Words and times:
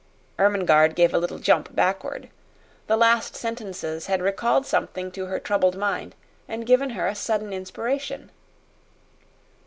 Ermengarde 0.39 0.95
gave 0.95 1.13
a 1.13 1.19
little 1.19 1.37
jump 1.37 1.75
backward. 1.75 2.29
The 2.87 2.97
last 2.97 3.35
sentences 3.35 4.07
had 4.07 4.19
recalled 4.19 4.65
something 4.65 5.11
to 5.11 5.27
her 5.27 5.39
troubled 5.39 5.77
mind 5.77 6.15
and 6.47 6.65
given 6.65 6.89
her 6.97 7.07
a 7.07 7.13
sudden 7.13 7.53
inspiration. 7.53 8.31